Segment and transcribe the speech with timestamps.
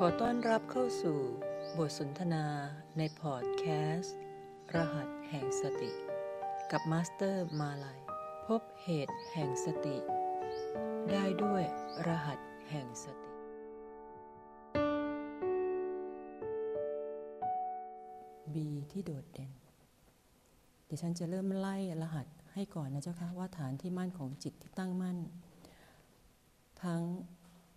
[0.00, 1.18] ขอต้อนรับเข้าสู่
[1.78, 2.44] บทสนทนา
[2.98, 3.64] ในพอดแค
[3.96, 4.16] สต์
[4.74, 5.90] รหัสแห่งสติ
[6.70, 8.00] กับ Master มาลัย
[8.46, 9.96] พบเหตุแห่งสติ
[11.12, 11.62] ได้ด้วย
[12.06, 12.38] รหัส
[12.70, 13.32] แห่งสติ
[18.54, 18.56] B
[18.92, 19.52] ที่โดดเด่น
[20.84, 25.18] เดี๋ยวฉันจะเริ่มไล่รหัสให้ก่อนนะเจ้าคะว่าฐานที่มั่นของจิตที่ตั้งมั่น
[26.82, 27.02] ทั้ง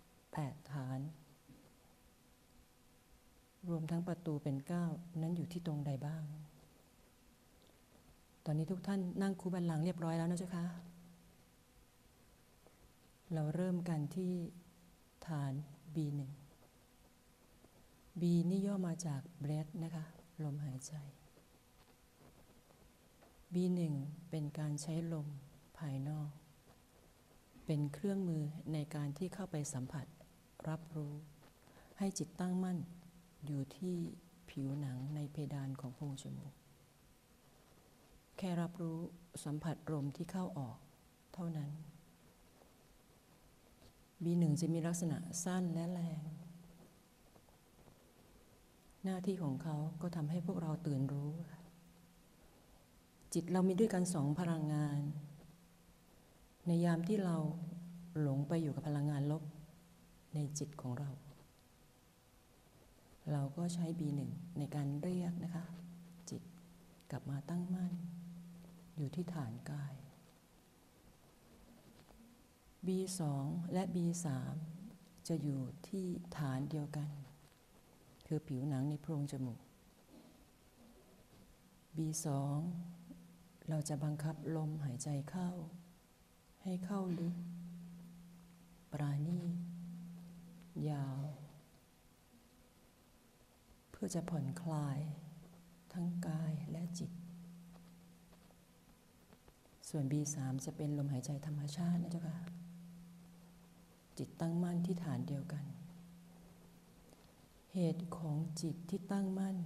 [0.04, 1.00] 8 ฐาน
[3.68, 4.56] รวมทั้งประตูเป็น
[4.88, 6.22] 9นั้นอยู่ที่ตรงใดบ้าง
[8.44, 10.64] ตอนนี้ทุกท่านนั่งคูบันลังเรียบร้อยแล้วนะเจ้าคะ
[13.34, 14.32] เราเริ่มกันที่
[15.26, 15.52] ฐาน
[15.94, 16.20] B1
[18.20, 20.04] B นี่ย่อมาจาก breath นะคะ
[20.44, 20.92] ลมหายใจ
[23.54, 23.80] B1
[24.30, 25.26] เป็นการใช้ลม
[25.78, 26.30] ภายนอก
[27.66, 28.42] เป็นเครื่องมือ
[28.72, 30.06] ในการที่เข้าไปสัมผัส
[30.68, 31.14] รับรู้
[31.98, 32.78] ให้จิตตั้งมั่น
[33.46, 33.96] อยู่ที่
[34.50, 36.52] ผิวหนังในเพดานของโพรงจมูก
[38.36, 38.98] แค่รับรู้
[39.44, 40.76] สัมผัสลมที่เข้าออก
[41.34, 41.70] เท่านั้น
[44.24, 46.22] B1 จะมีลักษณะสั้นและแรง
[49.04, 51.30] หน้าที่ของเขาก็ทำให้พวกเราตื่นรู้
[53.34, 55.00] จิตเรามีด้วยกันสองพลังงาน
[56.66, 57.36] ในยามที่เรา
[58.20, 59.42] หลงไปอยู่กับพลังงานลบ
[60.34, 61.10] ในจิตของเรา
[63.30, 64.20] เราก็ใช้ B1
[64.58, 65.64] ในการเรียกนะคะ
[66.30, 66.42] จิต
[67.10, 67.92] กลับมาตั้งมั่น
[68.96, 69.94] อยู่ที่ฐานกาย
[72.86, 73.20] B2
[73.72, 74.26] และ B3
[75.28, 77.10] จะอยู่ที่ฐานเดียวกัน
[78.26, 79.60] คือผิวหนังในโพรงจมูก
[81.96, 82.26] B2
[83.68, 85.50] เราจะบังคับลมหายใจเข้า
[86.62, 87.36] ให้เข้าลึก
[88.92, 89.40] ปราณี
[90.90, 91.18] ยาว
[94.02, 94.98] พื่อจะผ่อนคลาย
[95.92, 97.10] ทั้งกายและจิต
[99.88, 102.38] ส่วน B3 จะเป็นลมหายใจธรรมชาตินะเจ้าค่ะ
[104.18, 105.64] จิตตั้งมั่นที่ฐานเดียวกัน
[107.74, 109.56] เหตุของจิตที่ตั้งมั่น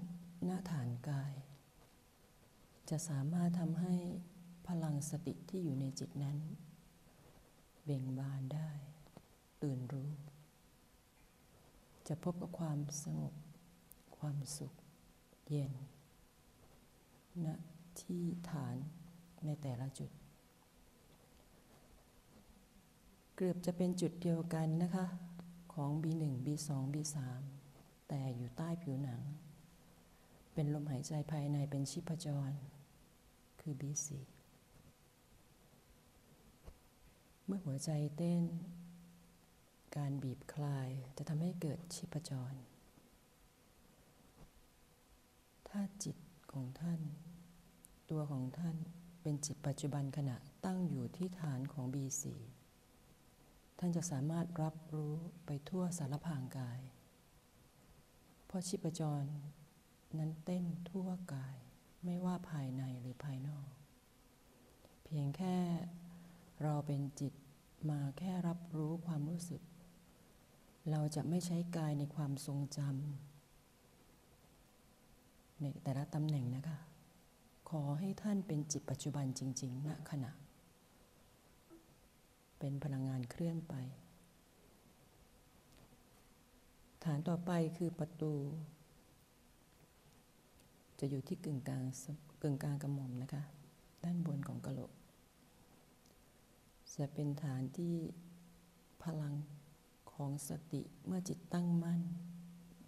[0.48, 1.32] ณฐานกาย
[2.90, 3.94] จะสามารถทำให้
[4.68, 6.38] พลังสติที่อยู่ในจิตนั้น
[7.84, 8.70] เบ่งบานได้
[9.62, 10.10] ตื่นรู้
[12.08, 13.34] จะพบกับความสงบ
[14.26, 14.74] ความสุข
[15.48, 15.72] เย็น
[17.44, 17.46] ณ
[18.00, 18.76] ที่ฐาน
[19.44, 20.10] ในแต่ละจุด
[23.36, 25.06] เกือบจะเป็นจุดเดียวกันนะคะ
[25.74, 27.16] ของ B1 B2 B3
[28.08, 29.22] แต่อยู่ใต้ผิวหนัง
[30.54, 32.50] เป็นลมหายใจภายในเป็นชีพจร
[33.60, 34.08] คือ B4
[37.46, 38.42] เมื่อหัวใจเต้น
[39.96, 42.54] การบีบคลายจะทำให้เกิดชีพจร
[45.76, 46.16] ถ้าจิต
[46.52, 47.00] ของท่าน
[48.10, 48.76] ตัวของท่าน
[49.22, 52.24] เป็นจิตปัจจุบันขณะตั้งอยู่ที่ฐานของ B4
[53.78, 55.14] ท่านจะสามารถรับรู้
[55.46, 56.80] ไปทั่วสารพางกาย
[58.46, 59.24] เพราะชีพจร
[60.18, 61.56] นั้นเต้นทั่วกาย
[62.04, 63.68] ไม่ว่าภายในหรือภายนอก
[65.04, 65.56] เพียงแค่
[66.62, 67.32] เราเป็นจิต
[67.90, 69.62] มาแค่รับรู้ความรู้สึก
[70.90, 73.33] เราจะไม่ใช้กายในความทรงจำ
[75.60, 76.78] ในแต่ละตำแหน่งนะคะ
[77.70, 80.30] ขอให้ท่านเป็นจิตปัจจุบันจริง ๆ ณขณะ
[82.58, 83.74] เป็นพลังงานเคลื่อนไป
[87.04, 88.32] ฐานต่อไปคือประตู
[91.00, 91.84] จะอยู่ที่กึ่งกลาง
[92.42, 93.42] กึ่งกลางกระหม่อมนะคะ
[94.04, 94.92] ด้านบนของกระโหลก
[97.00, 97.94] จะเป็นฐานที่
[99.02, 99.34] พลัง
[100.12, 102.00] ของสติเมื่อจิตตั้งมั่น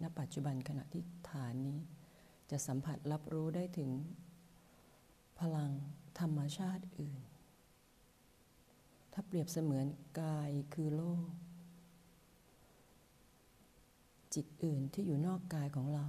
[0.01, 1.79] ณ ปัจจุบันขณะที่ฐานนี้
[2.51, 3.91] จะสัมผัสรับรู้ได้ถึง
[5.39, 5.71] พลัง
[6.19, 7.19] ธรรมชาติอื่น
[9.13, 9.85] ถ้าเปรียบเสมือน
[10.19, 11.27] กายคือโลก
[14.33, 16.07] จิตอื่นที่อยู่นอกกายของเรา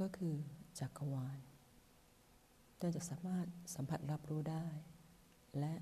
[0.00, 0.34] ก็คือ
[0.78, 1.38] จักรวาล
[2.78, 4.66] ท่านจะสามารถสัมผัสรับรู้ได้
[5.58, 5.74] และ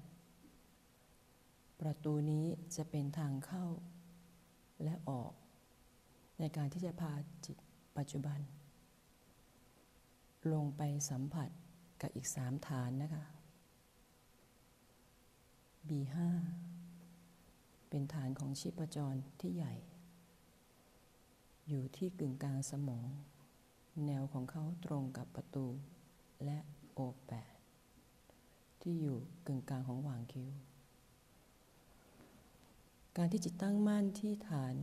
[1.80, 3.64] ประตูนี้จะเป็นทางเข้า
[4.84, 5.32] และออก
[6.40, 7.12] ในการที่จะพา
[7.46, 7.56] จิต
[7.96, 8.38] ปัจจุบัน
[10.52, 11.48] ลงไปสัมผัส
[12.00, 13.24] กับอีกสามฐานนะคะ
[15.88, 16.16] B5
[17.88, 19.74] เป็นฐานของชีพจรที่ใหญ่
[21.68, 23.08] อยู่ที่กึ่งกลางสมอง
[24.06, 25.66] แนวของเขาตรงกับประตู
[26.44, 26.58] และ
[26.92, 27.54] โอแปด
[28.80, 30.50] ที่อยู่กึ่งกลางของหว่างคิ้ว
[33.16, 34.74] การที่จิตตั้งมั่นที่ฐาน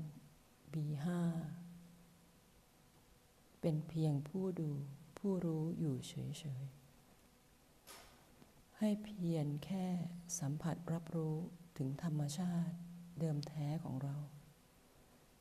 [0.74, 1.08] B5
[3.62, 4.72] เป็นเพียงผู้ดู
[5.26, 6.14] ผู้รู้อยู่เฉ
[6.64, 9.86] ยๆ ให้เพียงแค่
[10.40, 11.36] สัมผัสรับรู้
[11.78, 12.76] ถึงธรรมชาติ
[13.20, 14.16] เดิมแท้ของเรา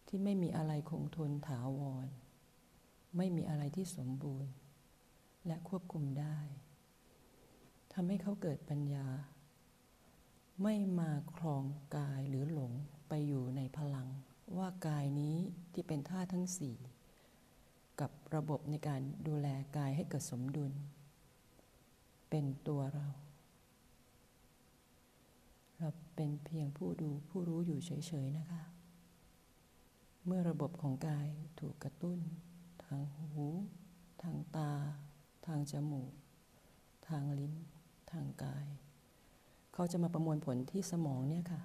[0.07, 2.09] ที่ไม่มีอะไรคงทนถาวร
[3.17, 4.53] ไม่มีอะไรที่สมบูรณ์
[5.47, 6.39] และควบคุมได้
[7.93, 9.07] ทำให้เขาเกิดปัญญา
[10.63, 11.65] ไม่มาครอง
[11.97, 12.73] กายหรือหลง
[13.09, 14.09] ไปอยู่ในพลัง
[14.57, 15.37] ว่ากายนี้
[15.73, 16.77] ที่เป็นธาตุทั้งสี่
[18.35, 20.73] ระบบในการดูแลกายให้เกิดสมดุล
[22.31, 23.09] เป็นตัวเรา
[25.79, 28.63] เราเป็นเพียงผู้ดูผู้รู้อยู่เฉย ๆ นะคะ
[30.27, 31.29] เมื่อระบบของกาย
[31.61, 32.19] ถูกกระตุ้น
[32.85, 33.01] ทาง
[33.35, 33.47] หู
[34.23, 34.73] ทางตา
[35.47, 36.13] ทางจมูก
[37.09, 37.55] ทางลิ้น
[38.13, 38.67] ทางกาย
[39.73, 41.63] เขาจะมาประมวลผลที่สมองเนี่ยค่ะ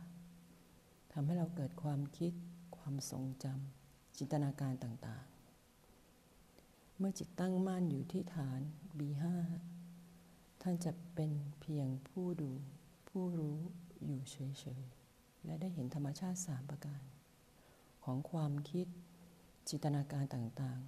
[1.11, 2.31] ทำให้เราเกิดความคิด
[2.77, 5.34] ความทรงจำจินตนาการต่างๆ
[6.97, 8.61] เมื่อจิตตั้งมั่นอยู่ที่ฐาน
[8.99, 9.23] B5
[10.61, 11.31] ท่านจะเป็น
[11.61, 12.51] เพียงผู้ดู
[13.09, 13.57] ผู้รู้
[14.05, 17.01] อยู่เฉยๆ และได้เห็นธรรมชาติสามประการ
[18.03, 18.87] ของความคิด
[19.69, 20.81] จินตนาการต่าง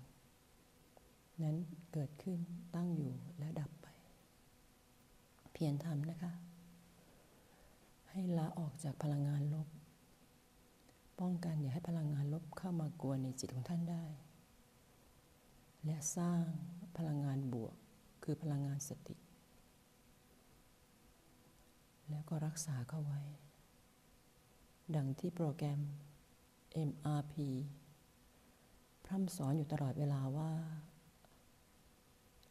[0.67, 1.55] ๆ นั้น
[1.91, 2.39] เกิดขึ้น
[2.75, 3.87] ตั้งอยู่และดับไป
[5.51, 6.31] เพียรทำนะคะ
[8.09, 9.67] ให้ละออกจากพลังงานลบ
[11.19, 14.03] ป้องกันอย่าให้พลังงานลบเข้ามากวนในจิตของท่านได้
[15.87, 16.43] และสร้าง
[16.97, 17.75] พลังงานบวก
[18.23, 19.15] คือพลังงานสติ
[22.09, 23.21] แล้วก็รักษาเข้าไว้
[24.95, 25.79] ดังที่โปรแกรม
[26.89, 27.35] MRP
[29.05, 30.53] พร่ำสอนอยู่ตลอดเวลาว่า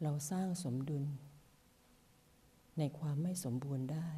[0.03, 1.05] เราสร้างสมดุล
[2.79, 4.09] ในความไม่สมบูรณ์ได้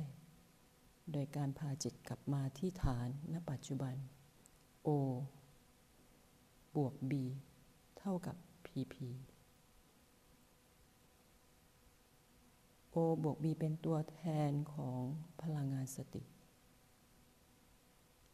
[1.13, 3.95] โดยการพาจิตกลับมาที่ฐานณปัจจุบัน
[4.87, 4.89] O
[6.77, 7.13] บวก B
[7.99, 8.37] เท่ากับ
[8.79, 8.97] PP
[12.95, 14.21] O บวก B เป็นตัวแท
[14.51, 15.01] นของ
[15.43, 16.23] พลังงานสติ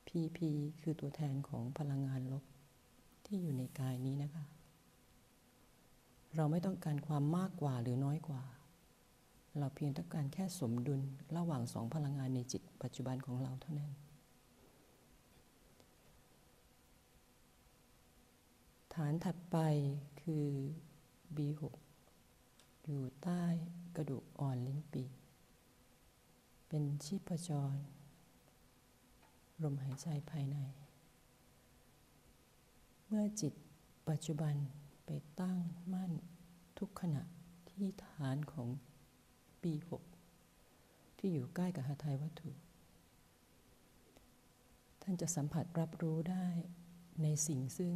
[0.06, 0.38] PP
[0.80, 2.44] คือตัวแทนของพลังงานลบ
[3.26, 4.44] ที่อยู่ในกายนี้นะคะ
[6.36, 8.42] เราไม่ต้องการความมากกว่าหรือน้อยกว่า
[9.58, 11.00] เราเพียงต้องการแค่สมดุล
[11.36, 13.92] ระหว่างสองพลังงานในจิตปัจจุบันของเราเท่านั้น
[18.94, 19.56] ฐานถัดไป
[20.22, 20.46] คือ
[21.36, 21.62] B6
[22.86, 23.44] อยู่ใต้
[23.96, 25.04] กระดูกอ่อนลิ้นปี
[26.68, 27.76] เป็นชีพจร
[29.62, 30.58] ลมหายใจภายใน
[33.06, 33.52] เมื่อจิต
[34.08, 34.54] ปัจจุบัน
[35.06, 35.10] ไป
[35.40, 35.58] ตั้ง
[35.92, 36.12] มั่น
[36.78, 37.22] ทุกขณะ
[37.70, 38.68] ที่ฐานของ
[39.62, 39.90] B6
[41.18, 42.50] ที่อยู่ใกล้กับหาไทยวัตถุ
[45.02, 46.46] ท่านจะสัมผัสรับรู้ได้
[47.22, 47.94] ในสิ่งซึ่ง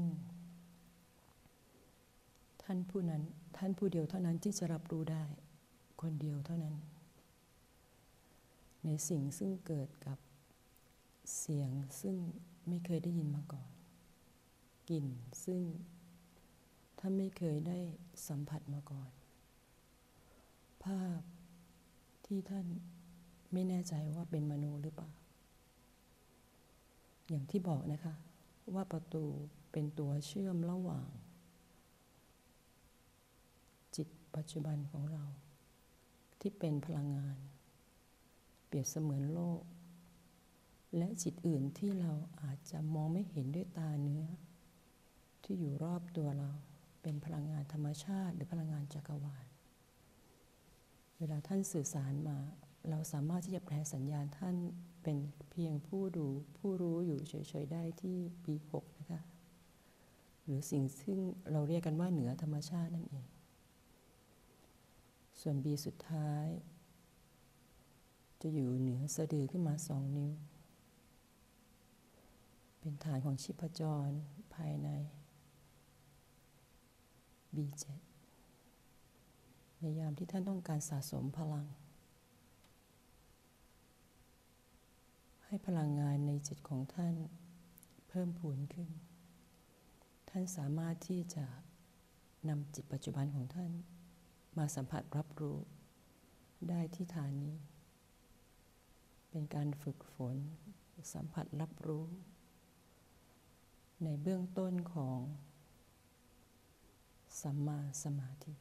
[2.70, 3.22] ท่านผู้นั้น
[3.56, 5.24] ท่านผู้เดียวเท่านั้นที่จะรับรู้ได้
[6.02, 6.74] คนเดียวเท่านั้น
[8.84, 10.18] ในสิ่งซึ่งเกิดกับ
[11.38, 11.70] เสียง
[12.00, 12.16] ซึ่ง
[12.68, 13.68] ไม่เคยได้ยินมาก่อน
[14.88, 15.06] กลิ่น
[15.44, 15.60] ซึ่ง
[16.98, 17.78] ท่านไม่เคยได้
[18.28, 19.10] สัมผัสมาก่อน
[20.84, 21.20] ภาพ
[22.26, 22.66] ที่ท่าน
[23.52, 25.10] ไม่แน่ใจว่าเป็นมโนหรือเปล่า
[27.28, 28.14] อย่างที่บอกนะคะ
[28.74, 29.24] ว่าประตู
[29.72, 31.08] เป็นตัวเชื่อมระหว่าง
[33.96, 35.24] จิต ปัจจุบันของเรา
[36.40, 37.38] ที่เป็นพลังงาน
[38.66, 39.62] เปรียบเสมือนโลก
[40.96, 44.24] และจิตอื่นที่เราอาจจะมองไม่เห็นด้วยตาเนื้อ
[45.44, 46.50] ที่อยู่รอบตัวเรา
[47.02, 49.46] เป็นพลังงานธรรมชาติ หรือพลังงานจักรวาล
[51.18, 52.38] เวลาท่านสื่อสารมา
[52.90, 54.56] เราสามารถที่จะแปลสัญญาณท่าน
[55.02, 55.18] เป็น
[55.50, 56.26] เพียงผู้ดู
[56.58, 59.20] ผู้รู้อยู่เฉยๆได้ที่ B6 นะคะ
[60.44, 61.18] หรือสิ่งซึ่ง
[61.52, 63.24] เราเรียกกันว่าเหนือธรรมชาตินั่นเอง
[65.40, 66.46] ส่วน B สุดท้าย
[68.42, 70.32] จะอยู่เหนือสะดือขึ้นมาสองนิ้ว
[72.78, 74.10] เป็นฐานของชิพจร
[74.54, 74.88] ภายใน
[77.56, 77.84] B7
[79.80, 81.66] ในยามที่ท่านต้องการสะสมพลัง
[85.46, 87.14] ให้พลังงานในจิตของท่าน
[88.08, 88.88] เพิ่มพูนขึ้น
[90.28, 91.46] ท่านสามารถที่จะ
[92.48, 93.72] นำจิตปัจจุบันของท่าน
[94.58, 95.58] มาสัมผัสรับรู้
[96.68, 97.56] ได้ที่ฐานนี้
[99.30, 100.36] เป็นการฝึกฝน
[101.14, 102.06] สัมผัสรับรู้
[104.04, 105.18] ในเบื้องต้นของ
[107.40, 108.54] สัมมาสมาธิ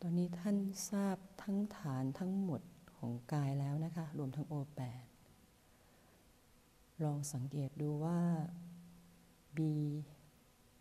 [0.00, 0.56] ตอนนี้ท่าน
[0.90, 2.62] ทราบทั้งฐานทั้งหมด
[2.96, 5.04] ของกายแล้วนะคะ รวมทั้งโอแปด
[7.04, 8.20] ลองสังเกตดูว่า
[9.56, 9.58] B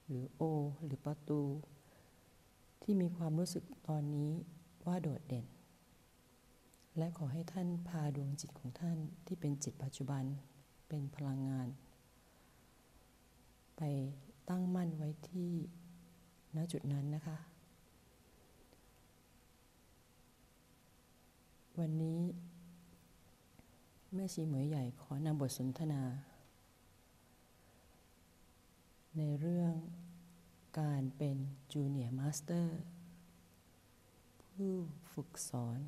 [0.08, 0.44] หรือ O
[0.84, 1.42] หรือประตู
[2.82, 4.32] ที่มีความรู้สึกตอนนี้
[4.86, 5.46] ว่าโดดเด่น
[6.98, 10.24] และขอให้ท่านพาดวงจิตของท่านที่เป็นจิตปัจจุบัน
[10.88, 11.68] เป็นพลังงาน
[13.78, 13.82] ไป
[14.50, 15.52] ตั้งมั่นไว้ที่
[16.56, 17.38] ณจุดนั้นนะคะ
[21.80, 22.22] วันนี้
[24.14, 26.02] แม่ชีเหมยใหญ่ขอนำบทสนทนา
[29.18, 29.74] ในเรื่อง
[30.80, 31.38] การเป็น
[31.72, 32.80] Junior Master
[34.50, 34.74] ผู้
[35.14, 35.80] ฝึกสอน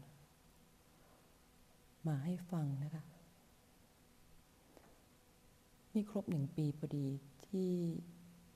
[2.08, 3.04] มาให้ฟังนะคะ
[5.94, 7.08] นี่ครบหนึ่งปีพอดี
[7.48, 7.72] ที่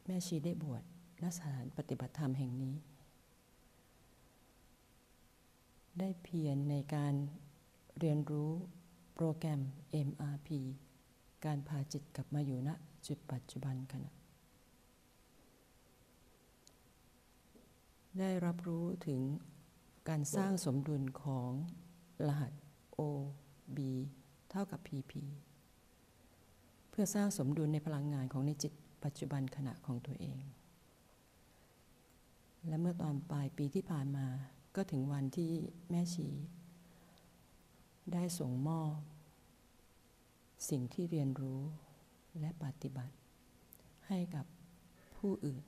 [0.06, 0.84] แม่ชีได้บวช
[1.22, 2.76] ณสถานปฏิบัติธรรมแห่งนี้
[6.00, 7.14] ได้เพียรในการ
[8.00, 8.52] เรียนรู้
[9.16, 9.62] โปรแกรม
[10.08, 10.50] MRP
[11.46, 12.70] การพาจิตกลับมาอยู่ณ
[13.08, 14.17] จุดปัจจุบันขณะ
[18.20, 19.22] ได้รับรู้ถึง
[20.10, 21.50] การสร้างสมดุลของ
[22.28, 22.52] รหัส
[23.00, 23.02] O
[23.76, 23.78] B
[24.50, 25.12] เท่ากับ PP
[26.90, 30.42] เพื่อสร้างสมดุลในพลังงานของในจิตปัจจุบันขณะของตัวเอง
[32.68, 34.28] และเมื่อตอนปลายปีที่ผ่านมา
[34.76, 35.52] ก็ถึงวันที่
[35.90, 36.30] แม่ชี
[38.14, 38.96] ได้ส่งมอบ
[40.70, 41.62] สิ่งที่เรียนรู้
[42.40, 43.16] และปฏิบัติ
[44.08, 44.46] ให้กับ
[45.18, 45.64] ผู้อื่น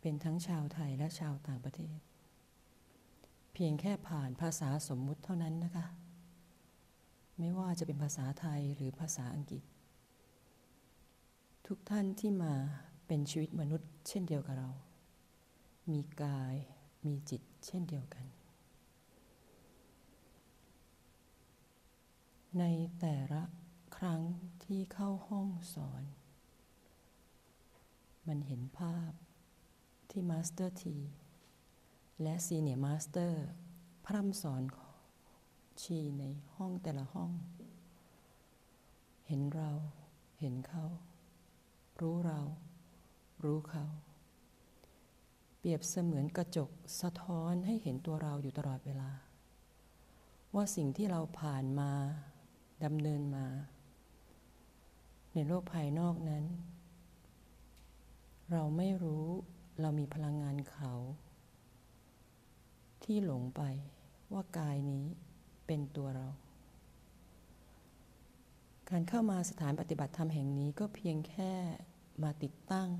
[0.00, 1.98] เป็นทั้งชาวไทยและชาวต่างประเทศ
[3.52, 5.86] เพียงแค่ผ่านภาษาสมมุติเท่านั้นนะคะ
[7.38, 9.62] ไม่ว่าจะเป็นภาษาไทยหรือภาษาอังกฤษ
[11.66, 12.54] ทุกท่านที่มา
[13.06, 14.70] เป็นชีวิตมนุษย์ เช่นเดียวกับเรา
[15.90, 16.54] มีกาย
[17.04, 18.26] มีจิตเช่นเดียวกัน
[22.58, 22.64] ใน
[23.00, 23.42] แต่ละ
[23.96, 24.20] ครั้ง
[24.64, 26.02] ที่เข้าห้องสอน
[28.26, 29.12] มันเห็นภาพ
[30.10, 30.96] ที่มาสเตอร์ที
[32.22, 33.42] และ senior master
[34.04, 34.62] พร่ำสอน
[35.82, 36.24] ชีใน
[36.54, 37.30] ห้องแต่ละห้อง
[39.26, 39.70] เห็นเรา
[40.40, 40.84] เห็นเขา
[42.00, 42.40] รู้เรา
[43.44, 43.84] รู้เขา
[45.58, 49.10] เปรียบเสมือนกระจกสะท้อนให้เห็นตัวเราอยู่ตลอดเวลา
[50.54, 51.90] ว่าสิ่งที่เราผ่านมา
[52.84, 53.46] ดำเนินมา
[55.34, 56.44] ในโลกภายนอกนั้น
[58.52, 59.26] เราไม่รู้
[59.80, 60.92] เรามีพลังงานเขา
[63.04, 63.62] ที่หลงไป
[64.32, 65.04] ว่ากายนี้
[65.66, 66.28] เป็นตัวเรา
[68.90, 71.52] การเข้ามาสถานปฏิบัติธรรมแห่งนี้ก็เพียงแค่
[72.22, 72.90] มาติดตั้ง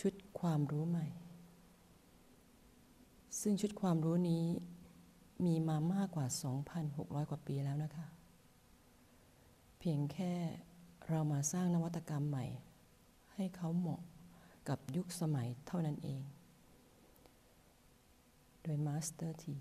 [0.00, 1.06] ชุดความรู้ใหม่
[3.40, 4.46] ซึ่งชุดความรู้นี้
[5.44, 6.26] มีมามากกว่า
[6.78, 8.06] 2,600 กว่าปีแล้วนะคะ
[9.78, 10.32] เพียงแค่
[11.08, 12.46] เรามาสร้างนวัตกรรมใหม่
[13.34, 14.00] ให้เขาเหมาะ
[14.68, 16.22] กับยุคสมัยเท่านั้นเอง
[18.62, 19.56] โดยมาสเตอร์ที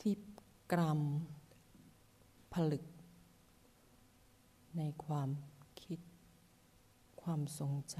[0.00, 0.14] ที่
[0.72, 1.00] กรรม
[2.52, 2.84] ผลึก
[4.76, 5.28] ในความ
[5.82, 6.00] คิด
[7.22, 7.96] ความทรงจ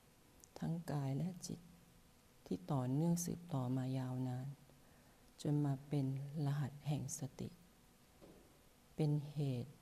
[0.00, 1.60] ำทั้งกายและจิต
[2.46, 4.46] ที่ต่อเนื่องสืบต่อมายาวนาน
[5.42, 6.06] จนมาเป็น
[6.46, 7.48] รหัสแห่งสติ
[8.94, 9.72] เป็นเหตุ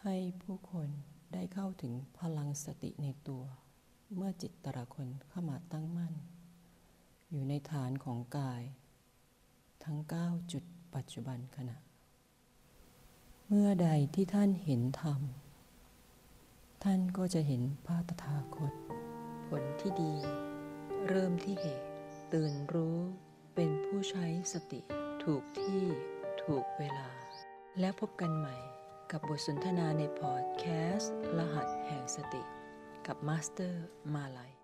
[0.00, 0.88] ให้ผู้คน
[1.32, 3.42] ได้เข้าถึงพลังสติในตัว
[4.14, 6.14] เมื่อจิตแต่ละคนเข้ามาตั้งมั่น
[7.30, 8.62] อยู่ในฐานของกาย
[9.84, 10.64] ทั้ง 9 จุด
[10.94, 11.76] ปัจจุบันขณะ
[13.48, 15.20] เมื่อใดที่ท่านเห็นธรรม
[16.84, 18.72] ท่านก็จะเห็นพระตถาคต
[19.48, 20.14] ผลที่ดี
[21.08, 21.88] เริ่มที่เหตุ
[22.32, 22.98] ตื่นรู้
[23.54, 24.80] เป็นผู้ใช้สติ
[25.22, 25.82] ถูกที่
[26.42, 27.08] ถูกเวลา
[27.80, 28.56] แล้วพบกันใหม่
[29.12, 30.64] กับบทสนทนาในพอดแค
[30.96, 32.42] สต์ รหัสแห่งสติ
[33.06, 33.84] กับมาสเตอร์
[34.14, 34.55] มาลัย